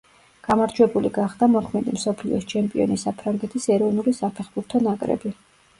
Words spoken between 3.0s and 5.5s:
საფრანგეთის ეროვნული საფეხბურთო ნაკრები.